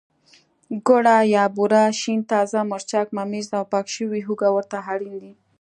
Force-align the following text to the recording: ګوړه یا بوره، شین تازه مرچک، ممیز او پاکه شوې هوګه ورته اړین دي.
ګوړه 0.87 1.17
یا 1.35 1.43
بوره، 1.55 1.83
شین 1.99 2.19
تازه 2.31 2.59
مرچک، 2.71 3.07
ممیز 3.17 3.47
او 3.57 3.63
پاکه 3.71 3.91
شوې 3.95 4.19
هوګه 4.27 4.49
ورته 4.53 4.77
اړین 4.93 5.15
دي. 5.21 5.33